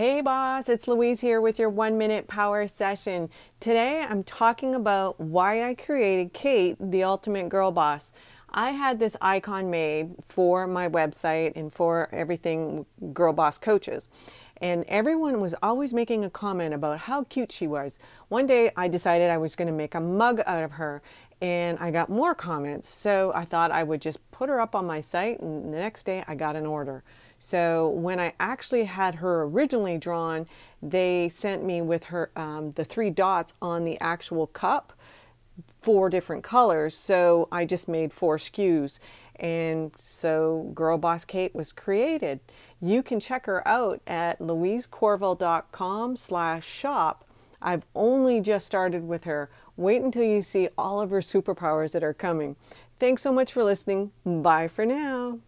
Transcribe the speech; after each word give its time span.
Hey 0.00 0.22
boss, 0.22 0.70
it's 0.70 0.88
Louise 0.88 1.20
here 1.20 1.42
with 1.42 1.58
your 1.58 1.68
one 1.68 1.98
minute 1.98 2.26
power 2.26 2.66
session. 2.66 3.28
Today 3.60 4.00
I'm 4.00 4.24
talking 4.24 4.74
about 4.74 5.20
why 5.20 5.68
I 5.68 5.74
created 5.74 6.32
Kate, 6.32 6.78
the 6.80 7.04
ultimate 7.04 7.50
girl 7.50 7.70
boss. 7.70 8.10
I 8.52 8.70
had 8.70 8.98
this 8.98 9.16
icon 9.20 9.70
made 9.70 10.14
for 10.28 10.66
my 10.66 10.88
website 10.88 11.52
and 11.56 11.72
for 11.72 12.08
everything 12.12 12.86
Girl 13.12 13.32
Boss 13.32 13.58
coaches. 13.58 14.08
And 14.62 14.84
everyone 14.88 15.40
was 15.40 15.54
always 15.62 15.94
making 15.94 16.24
a 16.24 16.30
comment 16.30 16.74
about 16.74 16.98
how 17.00 17.24
cute 17.24 17.50
she 17.50 17.66
was. 17.66 17.98
One 18.28 18.46
day 18.46 18.70
I 18.76 18.88
decided 18.88 19.30
I 19.30 19.38
was 19.38 19.56
going 19.56 19.68
to 19.68 19.72
make 19.72 19.94
a 19.94 20.00
mug 20.00 20.42
out 20.46 20.62
of 20.62 20.72
her 20.72 21.02
and 21.42 21.78
I 21.78 21.90
got 21.90 22.10
more 22.10 22.34
comments. 22.34 22.88
So 22.88 23.32
I 23.34 23.44
thought 23.44 23.70
I 23.70 23.82
would 23.82 24.02
just 24.02 24.30
put 24.30 24.48
her 24.48 24.60
up 24.60 24.74
on 24.74 24.86
my 24.86 25.00
site, 25.00 25.40
and 25.40 25.72
the 25.72 25.78
next 25.78 26.04
day 26.04 26.24
I 26.26 26.34
got 26.34 26.56
an 26.56 26.66
order. 26.66 27.02
So 27.38 27.88
when 27.88 28.20
I 28.20 28.34
actually 28.38 28.84
had 28.84 29.16
her 29.16 29.44
originally 29.44 29.96
drawn, 29.96 30.46
they 30.82 31.28
sent 31.28 31.64
me 31.64 31.80
with 31.80 32.04
her 32.04 32.30
um, 32.36 32.70
the 32.72 32.84
three 32.84 33.10
dots 33.10 33.54
on 33.62 33.84
the 33.84 33.98
actual 34.00 34.46
cup, 34.46 34.92
four 35.82 36.10
different 36.10 36.44
colors. 36.44 36.96
So 36.96 37.48
I 37.50 37.64
just 37.64 37.88
made 37.88 38.12
four 38.12 38.36
SKUs, 38.36 39.00
and 39.36 39.92
so 39.96 40.70
Girl 40.74 40.98
Boss 40.98 41.24
Kate 41.24 41.54
was 41.54 41.72
created. 41.72 42.40
You 42.80 43.02
can 43.02 43.18
check 43.20 43.46
her 43.46 43.66
out 43.66 44.02
at 44.06 44.38
louisecorville.com/shop. 44.38 47.24
I've 47.62 47.84
only 47.94 48.40
just 48.40 48.66
started 48.66 49.06
with 49.06 49.24
her. 49.24 49.50
Wait 49.76 50.00
until 50.02 50.24
you 50.24 50.40
see 50.42 50.68
all 50.78 51.00
of 51.00 51.10
her 51.10 51.20
superpowers 51.20 51.92
that 51.92 52.02
are 52.02 52.14
coming. 52.14 52.56
Thanks 52.98 53.22
so 53.22 53.32
much 53.32 53.52
for 53.52 53.62
listening. 53.64 54.12
Bye 54.24 54.68
for 54.68 54.86
now. 54.86 55.40